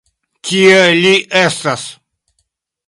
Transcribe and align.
Tie 0.47 0.79
li 1.03 1.13
estas. 1.45 1.87